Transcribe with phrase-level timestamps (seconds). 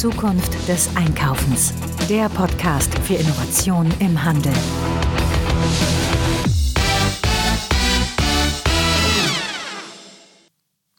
[0.00, 1.74] Zukunft des Einkaufens.
[2.08, 4.54] Der Podcast für Innovation im Handel.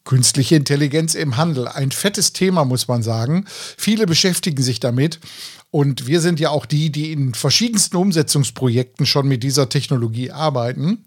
[0.04, 1.68] Künstliche Intelligenz im Handel.
[1.68, 3.46] Ein fettes Thema, muss man sagen.
[3.48, 5.20] Viele beschäftigen sich damit.
[5.72, 11.06] Und wir sind ja auch die, die in verschiedensten Umsetzungsprojekten schon mit dieser Technologie arbeiten.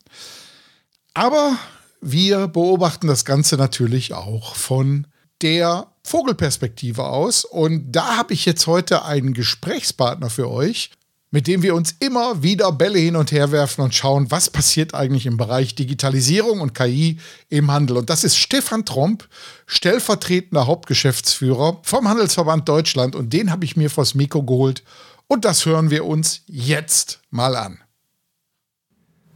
[1.14, 1.56] Aber
[2.00, 5.06] wir beobachten das Ganze natürlich auch von
[5.42, 7.44] der Vogelperspektive aus.
[7.44, 10.90] Und da habe ich jetzt heute einen Gesprächspartner für euch
[11.34, 14.94] mit dem wir uns immer wieder Bälle hin und her werfen und schauen, was passiert
[14.94, 17.18] eigentlich im Bereich Digitalisierung und KI
[17.48, 17.96] im Handel.
[17.96, 19.26] Und das ist Stefan Tromp,
[19.66, 23.16] stellvertretender Hauptgeschäftsführer vom Handelsverband Deutschland.
[23.16, 24.84] Und den habe ich mir vors Mikro geholt.
[25.26, 27.78] Und das hören wir uns jetzt mal an.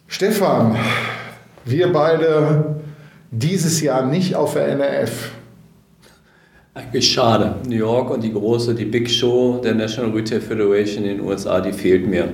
[0.07, 0.79] Stefan,
[1.65, 2.81] wir beide
[3.33, 5.33] dieses Jahr nicht auf der NRF.
[6.79, 7.57] Eigentlich schade.
[7.69, 11.61] New York und die große, die Big Show der National Retail Federation in den USA,
[11.61, 12.29] die fehlt mir.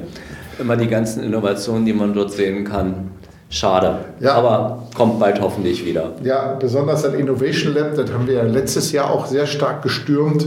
[0.58, 3.10] Immer die ganzen Innovationen, die man dort sehen kann.
[3.48, 4.00] Schade.
[4.20, 4.34] Ja.
[4.34, 6.12] Aber kommt bald hoffentlich wieder.
[6.22, 10.46] Ja, besonders das Innovation Lab, das haben wir letztes Jahr auch sehr stark gestürmt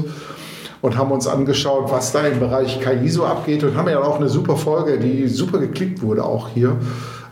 [0.81, 4.17] und haben uns angeschaut, was da im Bereich KI so abgeht und haben ja auch
[4.17, 6.77] eine super Folge, die super geklickt wurde, auch hier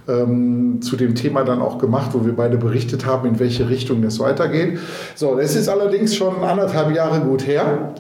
[0.08, 4.03] ähm, zu dem Thema dann auch gemacht, wo wir beide berichtet haben, in welche Richtung
[4.03, 4.80] es weitergeht.
[5.16, 7.94] So, das ist allerdings schon anderthalb Jahre gut her.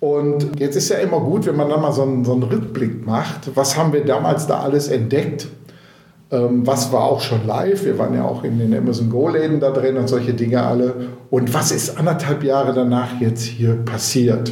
[0.00, 3.06] Und jetzt ist ja immer gut, wenn man dann mal so einen, so einen Rückblick
[3.06, 3.54] macht.
[3.54, 5.46] Was haben wir damals da alles entdeckt?
[6.32, 7.84] Ähm, was war auch schon live?
[7.84, 10.94] Wir waren ja auch in den Amazon Go-Läden da drin und solche Dinge alle.
[11.30, 14.50] Und was ist anderthalb Jahre danach jetzt hier passiert?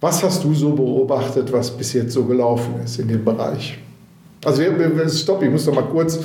[0.00, 3.78] Was hast du so beobachtet, was bis jetzt so gelaufen ist in dem Bereich?
[4.46, 6.20] Also wir, wir, stopp, ich muss noch mal kurz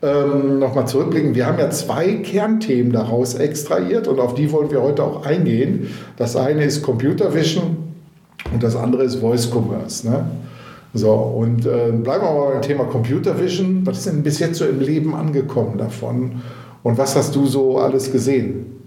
[0.00, 1.34] ähm, noch mal zurückblicken.
[1.34, 5.88] Wir haben ja zwei Kernthemen daraus extrahiert und auf die wollen wir heute auch eingehen.
[6.16, 7.76] Das eine ist Computer Vision
[8.52, 10.08] und das andere ist Voice Commerce.
[10.08, 10.24] Ne?
[10.92, 13.80] So, und äh, bleiben wir mal beim Thema Computer Vision.
[13.84, 16.42] Was ist denn bis jetzt so im Leben angekommen davon?
[16.84, 18.83] Und was hast du so alles gesehen?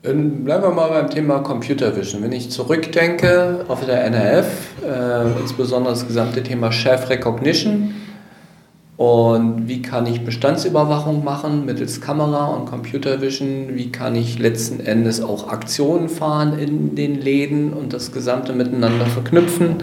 [0.00, 2.22] Bleiben wir mal beim Thema Computer Vision.
[2.22, 4.46] Wenn ich zurückdenke auf der NRF,
[4.86, 7.94] äh, insbesondere das gesamte Thema Chef Recognition
[8.96, 14.78] und wie kann ich Bestandsüberwachung machen mittels Kamera und Computer Vision, wie kann ich letzten
[14.78, 19.78] Endes auch Aktionen fahren in den Läden und das Gesamte miteinander verknüpfen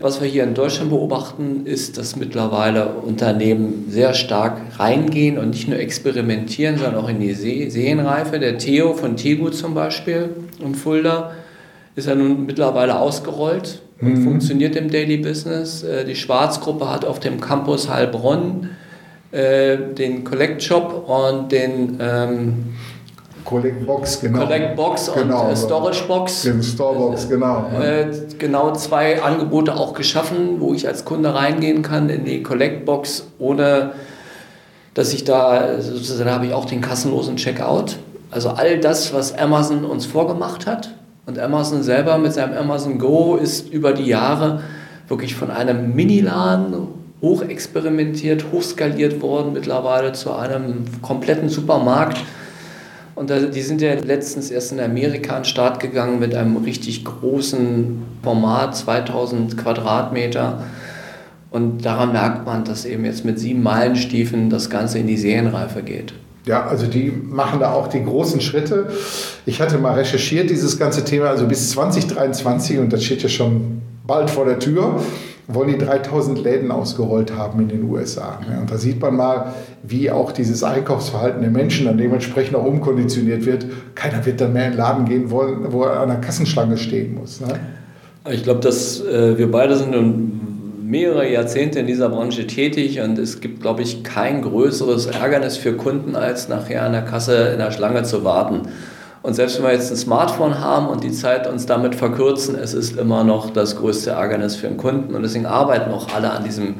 [0.00, 5.68] was wir hier in Deutschland beobachten, ist, dass mittlerweile Unternehmen sehr stark reingehen und nicht
[5.68, 8.38] nur experimentieren, sondern auch in die Seenreife.
[8.38, 11.32] Der Theo von Tegu zum Beispiel in Fulda
[11.96, 14.24] ist ja nun mittlerweile ausgerollt und mhm.
[14.24, 15.82] funktioniert im Daily Business.
[15.82, 18.70] Äh, die Schwarzgruppe hat auf dem Campus Heilbronn
[19.32, 22.54] äh, den Collect Shop und den ähm,
[23.44, 24.40] Collect Box, genau.
[24.40, 25.46] Collect Box genau.
[25.46, 26.42] und äh, Storage Box.
[26.42, 27.70] Den Storebox, genau.
[27.80, 28.06] Äh,
[28.38, 33.26] genau zwei Angebote auch geschaffen, wo ich als Kunde reingehen kann in die Collect Box,
[33.38, 33.92] ohne
[34.94, 37.96] dass ich da, sozusagen da habe ich auch den kassenlosen Checkout.
[38.30, 40.94] Also all das, was Amazon uns vorgemacht hat.
[41.26, 44.62] Und Amazon selber mit seinem Amazon Go ist über die Jahre
[45.08, 46.88] wirklich von einem Miniladen
[47.20, 52.18] hoch experimentiert, hochskaliert worden, mittlerweile zu einem kompletten Supermarkt
[53.20, 57.04] und die sind ja letztens erst in Amerika an den Start gegangen mit einem richtig
[57.04, 60.64] großen Format, 2000 Quadratmeter.
[61.50, 65.82] Und daran merkt man, dass eben jetzt mit sieben Meilenstiefeln das Ganze in die Serienreife
[65.82, 66.14] geht.
[66.46, 68.90] Ja, also die machen da auch die großen Schritte.
[69.44, 73.79] Ich hatte mal recherchiert, dieses ganze Thema, also bis 2023, und das steht ja schon
[74.10, 74.96] bald vor der Tür,
[75.46, 78.40] wollen die 3000 Läden ausgerollt haben in den USA.
[78.60, 79.54] und da sieht man mal,
[79.84, 83.66] wie auch dieses Einkaufsverhalten der Menschen dann dementsprechend auch umkonditioniert wird.
[83.94, 87.14] Keiner wird dann mehr in den Laden gehen wollen, wo er an der Kassenschlange stehen
[87.14, 87.40] muss.
[87.40, 87.58] Ne?
[88.32, 89.94] Ich glaube, dass äh, wir beide sind
[90.82, 95.74] mehrere Jahrzehnte in dieser Branche tätig und es gibt, glaube ich, kein größeres Ärgernis für
[95.74, 98.62] Kunden, als nachher an der Kasse in der Schlange zu warten.
[99.22, 102.72] Und selbst wenn wir jetzt ein Smartphone haben und die Zeit uns damit verkürzen, es
[102.72, 105.14] ist immer noch das größte Ärgernis für den Kunden.
[105.14, 106.76] Und deswegen arbeiten auch alle an diesem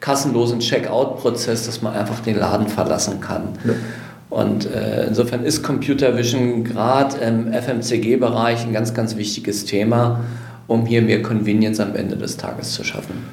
[0.00, 3.50] kassenlosen Checkout-Prozess, dass man einfach den Laden verlassen kann.
[3.64, 3.74] Ja.
[4.28, 10.20] Und äh, insofern ist Computer Vision gerade im FMCG-Bereich ein ganz, ganz wichtiges Thema,
[10.66, 13.24] um hier mehr Convenience am Ende des Tages zu schaffen.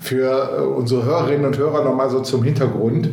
[0.00, 3.10] Für äh, unsere Hörerinnen und Hörer nochmal so zum Hintergrund.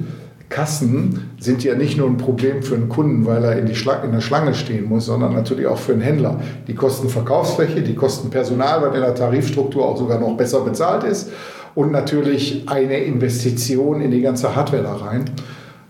[0.50, 4.12] Kassen sind ja nicht nur ein Problem für einen Kunden, weil er in, die in
[4.12, 6.40] der Schlange stehen muss, sondern natürlich auch für einen Händler.
[6.68, 11.04] Die kosten Verkaufsfläche, die kosten Personal, weil in der Tarifstruktur auch sogar noch besser bezahlt
[11.04, 11.32] ist
[11.76, 15.26] und natürlich eine Investition in die ganze Hardware da rein.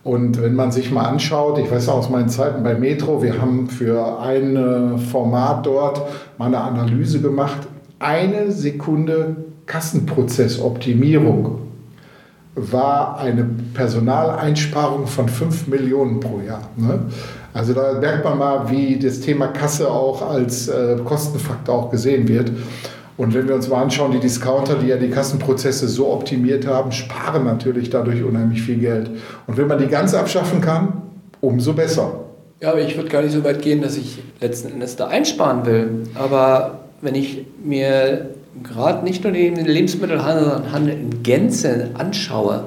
[0.04, 3.40] Und wenn man sich mal anschaut, ich weiß auch aus meinen Zeiten bei Metro, wir
[3.40, 6.02] haben für ein Format dort
[6.38, 7.68] mal eine Analyse gemacht.
[8.00, 11.67] Eine Sekunde Kassenprozessoptimierung
[12.58, 16.70] war eine Personaleinsparung von 5 Millionen pro Jahr.
[16.76, 17.00] Ne?
[17.54, 22.28] Also da merkt man mal, wie das Thema Kasse auch als äh, Kostenfaktor auch gesehen
[22.28, 22.52] wird.
[23.16, 26.92] Und wenn wir uns mal anschauen, die Discounter, die ja die Kassenprozesse so optimiert haben,
[26.92, 29.10] sparen natürlich dadurch unheimlich viel Geld.
[29.48, 31.02] Und wenn man die ganz abschaffen kann,
[31.42, 32.26] umso besser.
[32.62, 35.66] Ja, aber ich würde gar nicht so weit gehen, dass ich letzten Endes da einsparen
[35.66, 36.04] will.
[36.16, 38.30] Aber wenn ich mir
[38.64, 42.66] gerade nicht nur den Lebensmittelhandel, sondern Handel in Gänze anschaue,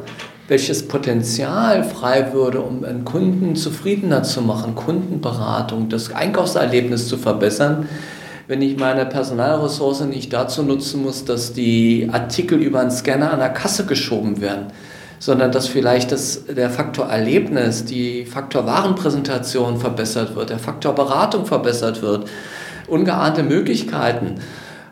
[0.48, 7.88] welches Potenzial frei würde, um einen Kunden zufriedener zu machen, Kundenberatung, das Einkaufserlebnis zu verbessern,
[8.48, 13.38] wenn ich meine Personalressource nicht dazu nutzen muss, dass die Artikel über einen Scanner an
[13.38, 14.72] der Kasse geschoben werden,
[15.20, 21.46] sondern dass vielleicht das, der Faktor Erlebnis, die Faktor Warenpräsentation verbessert wird, der Faktor Beratung
[21.46, 22.28] verbessert wird,
[22.88, 24.40] ungeahnte Möglichkeiten.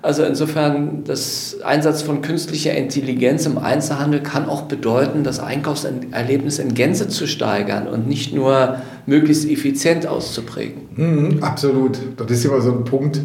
[0.01, 6.75] Also insofern, das Einsatz von künstlicher Intelligenz im Einzelhandel kann auch bedeuten, das Einkaufserlebnis in
[6.75, 10.83] Gänze zu steigern und nicht nur möglichst effizient auszuprägen.
[10.95, 11.99] Mhm, absolut.
[12.17, 13.21] Das ist immer so ein Punkt,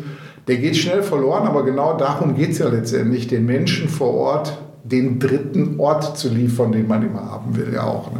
[0.47, 4.57] der geht schnell verloren, aber genau darum geht es ja letztendlich, den Menschen vor Ort
[4.83, 8.11] den dritten Ort zu liefern, den man immer haben will, ja auch.
[8.11, 8.19] Ne?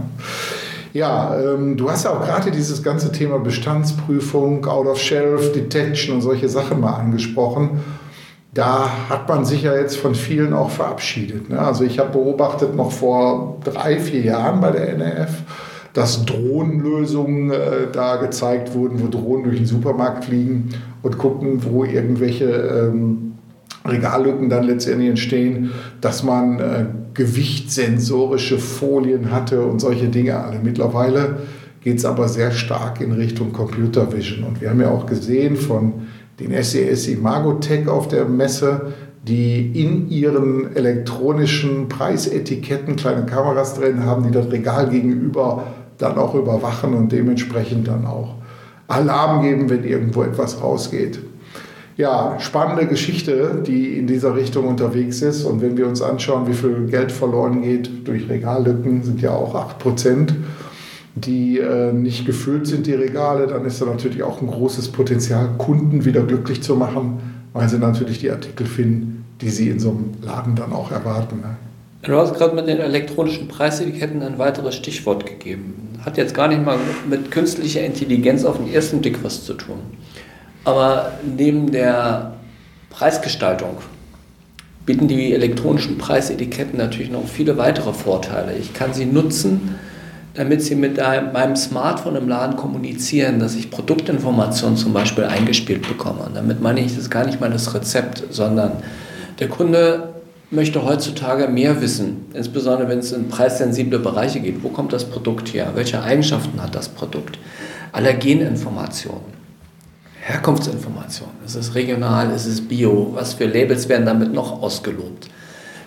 [0.94, 6.47] Ja, ähm, du hast ja auch gerade dieses ganze Thema Bestandsprüfung, Out-of-Shelf, Detection und solche
[6.47, 7.81] Sachen mal angesprochen.
[8.53, 11.50] Da hat man sich ja jetzt von vielen auch verabschiedet.
[11.50, 11.59] Ne?
[11.59, 15.41] Also ich habe beobachtet noch vor drei, vier Jahren bei der NRF,
[15.94, 20.69] dass Drohnenlösungen äh, da gezeigt wurden, wo Drohnen durch den Supermarkt fliegen
[21.01, 23.33] und gucken, wo irgendwelche ähm,
[23.85, 30.59] Regallücken dann letztendlich entstehen, dass man äh, gewichtssensorische Folien hatte und solche Dinge alle.
[30.63, 31.38] Mittlerweile
[31.81, 34.44] geht es aber sehr stark in Richtung Computer Vision.
[34.45, 36.07] Und wir haben ja auch gesehen von
[36.39, 38.94] den SES Imagotech auf der Messe,
[39.27, 45.63] die in ihren elektronischen Preisetiketten kleine Kameras drin haben, die das Regal gegenüber
[45.97, 48.35] dann auch überwachen und dementsprechend dann auch
[48.88, 51.19] Alarm geben, wenn irgendwo etwas rausgeht.
[51.95, 55.44] Ja, spannende Geschichte, die in dieser Richtung unterwegs ist.
[55.45, 59.53] Und wenn wir uns anschauen, wie viel Geld verloren geht durch Regallücken, sind ja auch
[59.53, 60.33] 8 Prozent,
[61.15, 65.50] die äh, nicht gefüllt sind, die Regale, dann ist da natürlich auch ein großes Potenzial,
[65.57, 67.19] Kunden wieder glücklich zu machen,
[67.54, 71.38] weil sie natürlich die Artikel finden, die sie in so einem Laden dann auch erwarten.
[71.42, 71.57] Ne?
[72.01, 76.00] Du hast gerade mit den elektronischen Preisetiketten ein weiteres Stichwort gegeben.
[76.04, 76.77] Hat jetzt gar nicht mal
[77.10, 79.77] mit künstlicher Intelligenz auf den ersten Blick was zu tun.
[80.66, 82.33] Aber neben der
[82.89, 83.77] Preisgestaltung
[84.86, 88.56] bieten die elektronischen Preisetiketten natürlich noch viele weitere Vorteile.
[88.57, 89.75] Ich kann sie nutzen,
[90.33, 96.21] damit sie mit meinem Smartphone im Laden kommunizieren, dass ich Produktinformationen zum Beispiel eingespielt bekomme.
[96.21, 98.71] Und damit meine ich das gar nicht mal das Rezept, sondern
[99.39, 100.13] der Kunde
[100.50, 104.63] möchte heutzutage mehr wissen, insbesondere wenn es in preissensible Bereiche geht.
[104.63, 105.71] Wo kommt das Produkt her?
[105.75, 107.38] Welche Eigenschaften hat das Produkt?
[107.91, 109.33] Allergeninformationen,
[110.21, 111.33] Herkunftsinformationen.
[111.45, 112.31] Ist es regional?
[112.31, 113.12] Ist es bio?
[113.13, 115.27] Was für Labels werden damit noch ausgelobt?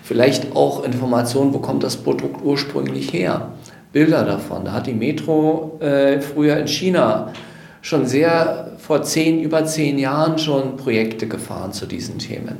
[0.03, 3.51] Vielleicht auch Informationen, wo kommt das Produkt ursprünglich her?
[3.91, 4.65] Bilder davon.
[4.65, 7.33] Da hat die Metro äh, früher in China
[7.81, 12.57] schon sehr vor zehn, über zehn Jahren schon Projekte gefahren zu diesen Themen.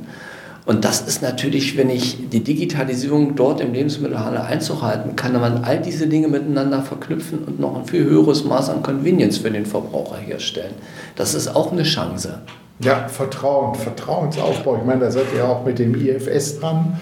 [0.68, 5.64] Und das ist natürlich, wenn ich die Digitalisierung dort im Lebensmittelhandel Einzug halten, kann man
[5.64, 9.64] all diese Dinge miteinander verknüpfen und noch ein viel höheres Maß an Convenience für den
[9.64, 10.74] Verbraucher herstellen.
[11.16, 12.40] Das ist auch eine Chance.
[12.80, 14.76] Ja, Vertrauen, Vertrauensaufbau.
[14.76, 16.98] Ich meine, da seid ihr auch mit dem IFS dran.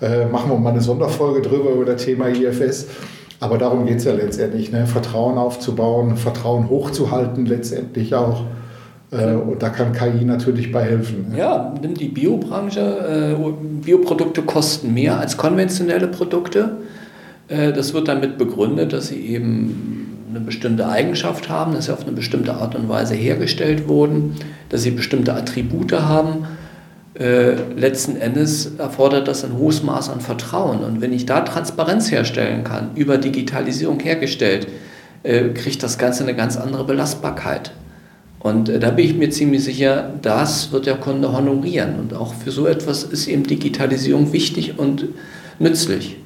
[0.00, 2.86] Äh, machen wir mal eine Sonderfolge drüber über das Thema IFS.
[3.40, 4.86] Aber darum geht es ja letztendlich, ne?
[4.86, 8.44] Vertrauen aufzubauen, Vertrauen hochzuhalten letztendlich auch.
[9.10, 11.30] Äh, und da kann KI natürlich bei helfen.
[11.30, 11.38] Ne?
[11.38, 13.36] Ja, nimm die Biobranche.
[13.38, 16.76] Äh, Bioprodukte kosten mehr als konventionelle Produkte.
[17.48, 22.02] Äh, das wird damit begründet, dass sie eben eine bestimmte Eigenschaft haben, dass sie auf
[22.02, 24.36] eine bestimmte Art und Weise hergestellt wurden,
[24.68, 26.46] dass sie bestimmte Attribute haben.
[27.14, 30.84] Letzten Endes erfordert das ein hohes Maß an Vertrauen.
[30.84, 34.68] Und wenn ich da Transparenz herstellen kann, über Digitalisierung hergestellt,
[35.22, 37.72] kriegt das Ganze eine ganz andere Belastbarkeit.
[38.40, 42.00] Und äh, da bin ich mir ziemlich sicher, das wird der Kunde honorieren.
[42.00, 45.04] Und auch für so etwas ist eben Digitalisierung wichtig und
[45.58, 46.16] nützlich.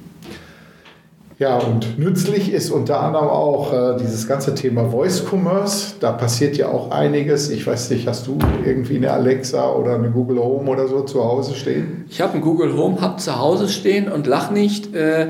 [1.37, 5.95] Ja, und nützlich ist unter anderem auch äh, dieses ganze Thema Voice Commerce.
[5.99, 7.49] Da passiert ja auch einiges.
[7.49, 11.23] Ich weiß nicht, hast du irgendwie eine Alexa oder eine Google Home oder so zu
[11.25, 12.05] Hause stehen?
[12.09, 14.95] Ich habe ein Google Home, habe zu Hause stehen und lach nicht.
[14.95, 15.27] Äh,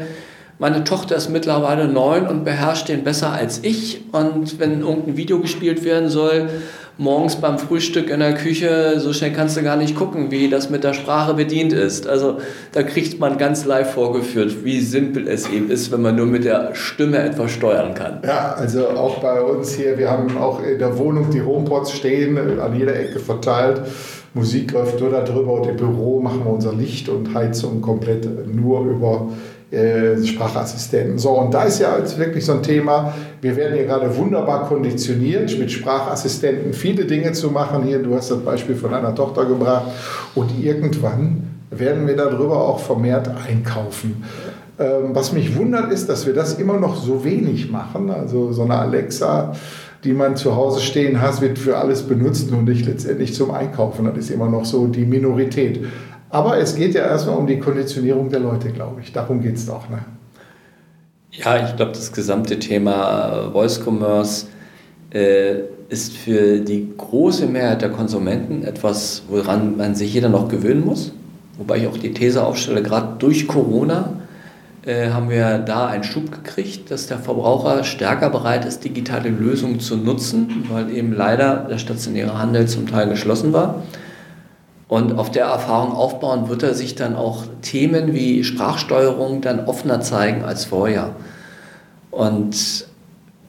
[0.57, 4.03] Meine Tochter ist mittlerweile neun und beherrscht den besser als ich.
[4.13, 6.50] Und wenn irgendein Video gespielt werden soll,
[6.98, 10.70] morgens beim Frühstück in der Küche, so schnell kannst du gar nicht gucken, wie das
[10.70, 12.08] mit der Sprache bedient ist.
[12.08, 12.38] Also
[12.72, 16.46] da kriegt man ganz live vorgeführt, wie simpel es eben ist, wenn man nur mit
[16.46, 18.20] der Stimme etwas steuern kann.
[18.25, 22.38] Ja, also auch bei uns hier, wir haben auch in der Wohnung die HomePods stehen,
[22.60, 23.82] an jeder Ecke verteilt.
[24.34, 28.86] Musik läuft nur darüber und im Büro machen wir unser Licht und Heizung komplett nur
[28.86, 29.30] über
[29.75, 31.17] äh, Sprachassistenten.
[31.17, 34.67] So, und da ist ja jetzt wirklich so ein Thema, wir werden hier gerade wunderbar
[34.67, 37.84] konditioniert, mit Sprachassistenten viele Dinge zu machen.
[37.84, 39.88] Hier, du hast das Beispiel von deiner Tochter gebracht.
[40.34, 44.24] Und irgendwann werden wir darüber auch vermehrt einkaufen.
[44.79, 48.10] Ähm, was mich wundert, ist, dass wir das immer noch so wenig machen.
[48.10, 49.53] Also so eine Alexa,
[50.03, 54.05] die man zu Hause stehen hat, wird für alles benutzt, nur nicht letztendlich zum Einkaufen.
[54.05, 55.86] Das ist immer noch so die Minorität.
[56.29, 59.12] Aber es geht ja erstmal um die Konditionierung der Leute, glaube ich.
[59.12, 59.89] Darum geht es doch.
[59.89, 60.00] Ne?
[61.32, 64.48] Ja, ich glaube, das gesamte Thema Voice Commerce
[65.12, 70.86] äh, ist für die große Mehrheit der Konsumenten etwas, woran man sich jeder noch gewöhnen
[70.86, 71.12] muss.
[71.58, 74.13] Wobei ich auch die These aufstelle, gerade durch Corona
[74.86, 79.79] äh, haben wir da einen Schub gekriegt, dass der Verbraucher stärker bereit ist, digitale Lösungen
[79.79, 83.84] zu nutzen, weil eben leider der stationäre Handel zum Teil geschlossen war.
[84.96, 90.00] Und auf der Erfahrung aufbauen wird er sich dann auch Themen wie Sprachsteuerung dann offener
[90.00, 91.18] zeigen als vorher.
[92.12, 92.86] Und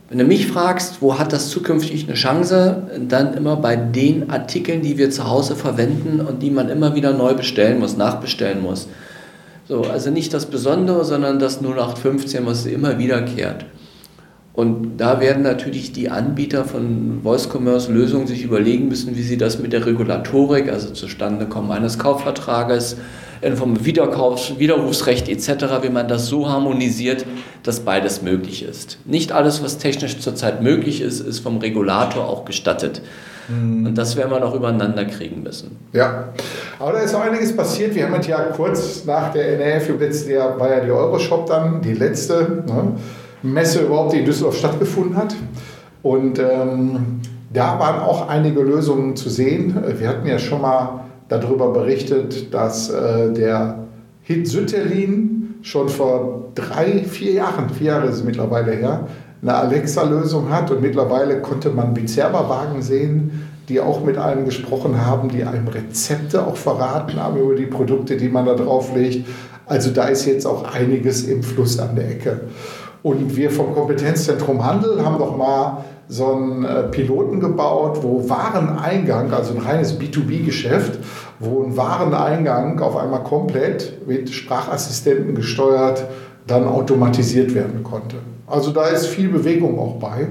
[0.09, 4.83] wenn du mich fragst, wo hat das zukünftig eine Chance, dann immer bei den Artikeln,
[4.83, 8.88] die wir zu Hause verwenden und die man immer wieder neu bestellen muss, nachbestellen muss.
[9.69, 13.67] So, also nicht das Besondere, sondern das 0815, was immer wiederkehrt.
[14.56, 19.36] Und da werden natürlich die Anbieter von Voice Commerce Lösungen sich überlegen müssen, wie sie
[19.36, 22.96] das mit der Regulatorik, also Zustandekommen eines Kaufvertrages,
[23.54, 27.26] vom Wiederkaufs-, Widerrufsrecht etc., wie man das so harmonisiert,
[27.64, 28.98] dass beides möglich ist.
[29.04, 33.02] Nicht alles, was technisch zurzeit möglich ist, ist vom Regulator auch gestattet.
[33.48, 33.88] Mhm.
[33.88, 35.76] Und das werden wir noch übereinander kriegen müssen.
[35.92, 36.30] Ja,
[36.78, 37.94] aber da ist auch einiges passiert.
[37.94, 41.82] Wir haben ja kurz nach der NRF im letzten Jahr war ja die Euroshop dann,
[41.82, 42.64] die letzte.
[42.66, 42.94] Ne?
[43.53, 45.35] Messe überhaupt, die in Düsseldorf stattgefunden hat.
[46.03, 47.21] Und ähm,
[47.53, 49.75] da waren auch einige Lösungen zu sehen.
[49.99, 53.79] Wir hatten ja schon mal darüber berichtet, dass äh, der
[54.23, 59.07] Hit Sütterlin schon vor drei, vier Jahren, vier Jahre ist es mittlerweile her,
[59.43, 60.71] eine Alexa-Lösung hat.
[60.71, 66.47] Und mittlerweile konnte man Bizerba-Wagen sehen, die auch mit einem gesprochen haben, die einem Rezepte
[66.47, 69.26] auch verraten haben über die Produkte, die man da drauf legt.
[69.67, 72.41] Also da ist jetzt auch einiges im Fluss an der Ecke.
[73.06, 79.32] Und wir vom Kompetenzzentrum Handel haben noch mal so einen äh, Piloten gebaut, wo Wareneingang,
[79.32, 80.98] also ein reines B2B-Geschäft,
[81.38, 86.04] wo ein Wareneingang auf einmal komplett mit Sprachassistenten gesteuert
[86.48, 88.16] dann automatisiert werden konnte.
[88.48, 90.26] Also da ist viel Bewegung auch bei.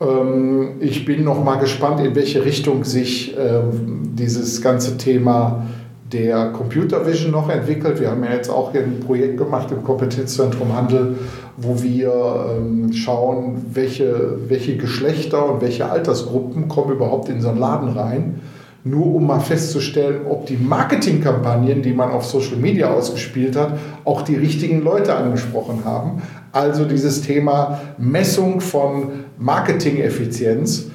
[0.00, 5.66] Ähm, ich bin noch mal gespannt, in welche Richtung sich ähm, dieses ganze Thema
[6.12, 8.00] der Computer Vision noch entwickelt.
[8.00, 11.18] Wir haben ja jetzt auch hier ein Projekt gemacht im Kompetenzzentrum Handel,
[11.56, 17.58] wo wir ähm, schauen, welche, welche Geschlechter und welche Altersgruppen kommen überhaupt in so einen
[17.58, 18.40] Laden rein.
[18.82, 24.22] Nur um mal festzustellen, ob die Marketingkampagnen, die man auf Social Media ausgespielt hat, auch
[24.22, 26.22] die richtigen Leute angesprochen haben.
[26.52, 30.90] Also dieses Thema Messung von Marketing-Effizienz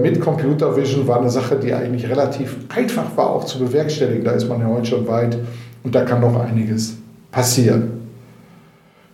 [0.00, 4.24] mit Computer Vision war eine Sache, die eigentlich relativ einfach war auch zu bewerkstelligen.
[4.24, 5.36] Da ist man ja heute schon weit
[5.84, 6.96] und da kann noch einiges
[7.30, 7.98] passieren.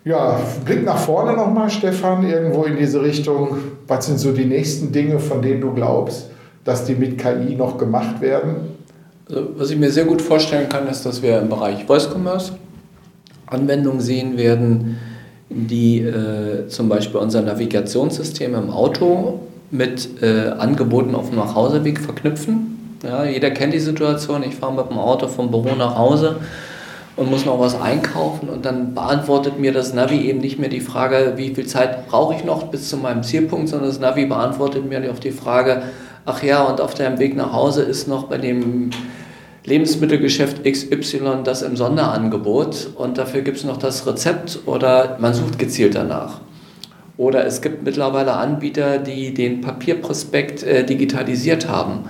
[0.04, 3.56] Ja, Blick nach vorne nochmal, Stefan, irgendwo in diese Richtung.
[3.88, 6.30] Was sind so die nächsten Dinge, von denen du glaubst,
[6.64, 8.56] dass die mit KI noch gemacht werden?
[9.28, 12.52] Also, was ich mir sehr gut vorstellen kann, ist, dass wir im Bereich Voice Commerce
[13.46, 14.99] Anwendungen sehen werden,
[15.49, 19.40] die äh, zum Beispiel unser Navigationssystem im Auto
[19.75, 22.99] mit äh, Angeboten auf dem Nachhauseweg verknüpfen.
[23.02, 26.37] Ja, jeder kennt die Situation, ich fahre mit dem Auto vom Büro nach Hause
[27.16, 30.81] und muss noch was einkaufen und dann beantwortet mir das Navi eben nicht mehr die
[30.81, 34.88] Frage, wie viel Zeit brauche ich noch bis zu meinem Zielpunkt, sondern das Navi beantwortet
[34.88, 35.83] mir auf die Frage,
[36.25, 38.90] ach ja, und auf deinem Weg nach Hause ist noch bei dem
[39.64, 45.59] Lebensmittelgeschäft XY das im Sonderangebot und dafür gibt es noch das Rezept oder man sucht
[45.59, 46.40] gezielt danach.
[47.16, 52.04] Oder es gibt mittlerweile Anbieter, die den Papierprospekt äh, digitalisiert haben.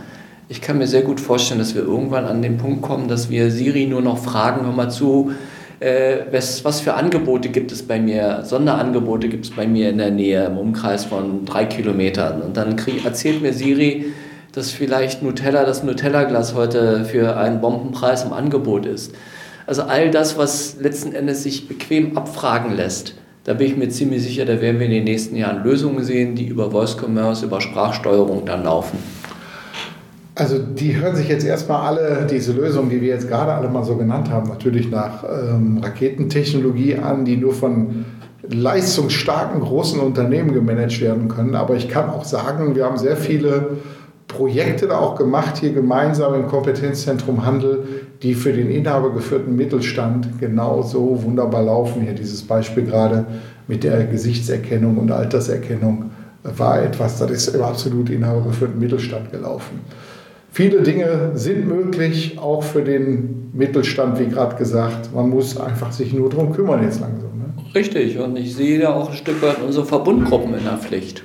[0.49, 3.50] Ich kann mir sehr gut vorstellen, dass wir irgendwann an den Punkt kommen, dass wir
[3.50, 5.32] Siri nur noch fragen, hör mal zu,
[5.80, 9.99] äh, was, was für Angebote gibt es bei mir, Sonderangebote gibt es bei mir in
[9.99, 12.40] der Nähe im Umkreis von drei Kilometern.
[12.40, 14.06] Und dann krieg, erzählt mir Siri,
[14.52, 19.14] dass vielleicht Nutella, das Nutella-Glas heute für einen Bombenpreis im Angebot ist.
[19.66, 24.22] Also all das, was letzten Endes sich bequem abfragen lässt, da bin ich mir ziemlich
[24.22, 27.60] sicher, da werden wir in den nächsten Jahren Lösungen sehen, die über Voice Commerce, über
[27.60, 28.98] Sprachsteuerung dann laufen.
[30.34, 33.84] Also die hören sich jetzt erstmal alle, diese Lösungen, die wir jetzt gerade alle mal
[33.84, 38.06] so genannt haben, natürlich nach ähm, Raketentechnologie an, die nur von
[38.48, 41.54] leistungsstarken großen Unternehmen gemanagt werden können.
[41.54, 43.76] Aber ich kann auch sagen, wir haben sehr viele
[44.34, 47.84] Projekte da auch gemacht, hier gemeinsam im Kompetenzzentrum Handel,
[48.22, 52.02] die für den inhabergeführten Mittelstand genauso wunderbar laufen.
[52.02, 53.24] Hier dieses Beispiel gerade
[53.68, 56.10] mit der Gesichtserkennung und Alterserkennung
[56.42, 59.80] war etwas, das ist im absolut inhabergeführten Mittelstand gelaufen.
[60.50, 65.12] Viele Dinge sind möglich, auch für den Mittelstand, wie gerade gesagt.
[65.14, 67.30] Man muss einfach sich nur darum kümmern jetzt langsam.
[67.38, 67.74] Ne?
[67.74, 71.24] Richtig, und ich sehe da auch ein Stück weit unsere Verbundgruppen in der Pflicht.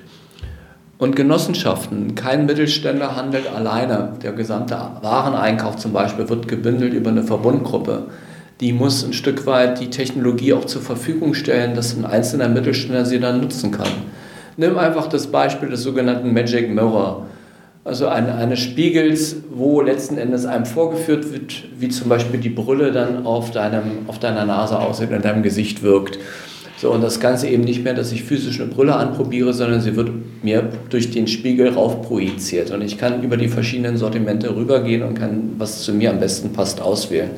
[1.00, 2.14] Und Genossenschaften.
[2.14, 4.14] Kein Mittelständler handelt alleine.
[4.22, 8.08] Der gesamte Wareneinkauf zum Beispiel wird gebündelt über eine Verbundgruppe.
[8.60, 13.06] Die muss ein Stück weit die Technologie auch zur Verfügung stellen, dass ein einzelner Mittelständler
[13.06, 13.88] sie dann nutzen kann.
[14.58, 17.26] Nimm einfach das Beispiel des sogenannten Magic Mirror
[17.90, 22.92] also eine, eines Spiegels, wo letzten Endes einem vorgeführt wird, wie zum Beispiel die Brille
[22.92, 26.20] dann auf, deinem, auf deiner Nase aussieht, in deinem Gesicht wirkt.
[26.82, 29.98] So, und das Ganze eben nicht mehr, dass ich physisch eine Brille anprobiere, sondern sie
[29.98, 30.12] wird
[30.44, 32.72] mir durch den Spiegel rauf projiziert.
[32.72, 36.54] Und ich kann über die verschiedenen Sortimente rübergehen und kann, was zu mir am besten
[36.54, 37.32] passt, auswählen.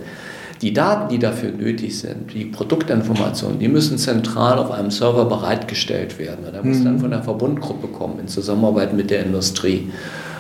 [0.61, 6.19] Die Daten, die dafür nötig sind, die Produktinformationen, die müssen zentral auf einem Server bereitgestellt
[6.19, 6.45] werden.
[6.45, 6.85] Und da muss mhm.
[6.85, 9.89] dann von der Verbundgruppe kommen in Zusammenarbeit mit der Industrie.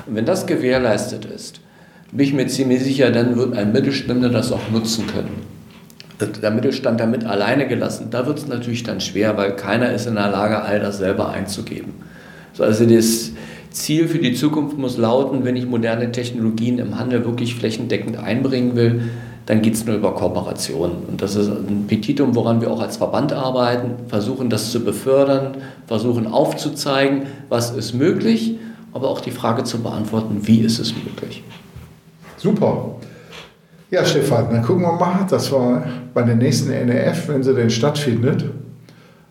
[0.05, 1.59] Und wenn das gewährleistet ist,
[2.11, 5.60] bin ich mir ziemlich sicher, dann wird ein Mittelständler das auch nutzen können.
[6.21, 10.15] Der Mittelstand damit alleine gelassen, da wird es natürlich dann schwer, weil keiner ist in
[10.15, 11.93] der Lage, all das selber einzugeben.
[12.59, 13.31] also das
[13.71, 18.75] Ziel für die Zukunft muss lauten, wenn ich moderne Technologien im Handel wirklich flächendeckend einbringen
[18.75, 19.03] will,
[19.45, 20.91] dann geht es nur über Kooperation.
[21.07, 25.57] Und das ist ein Petitum, woran wir auch als Verband arbeiten, versuchen das zu befördern,
[25.87, 28.57] versuchen aufzuzeigen, was ist möglich
[28.93, 31.43] aber auch die Frage zu beantworten, wie ist es möglich.
[32.37, 32.95] Super.
[33.91, 37.69] Ja, Stefan, dann gucken wir mal, dass wir bei der nächsten NRF, wenn sie denn
[37.69, 38.45] stattfindet,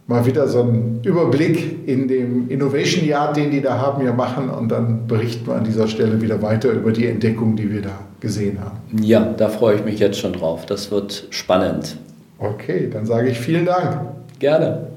[0.07, 4.51] mal wieder so einen Überblick in dem Innovation Yard, den die da haben, ja machen
[4.51, 7.99] und dann berichten wir an dieser Stelle wieder weiter über die Entdeckung, die wir da
[8.21, 8.79] gesehen haben.
[9.03, 10.67] Ja, da freue ich mich jetzt schon drauf.
[10.67, 11.97] Das wird spannend.
[12.39, 13.99] Okay, dann sage ich vielen Dank.
[14.41, 14.89] Gerne.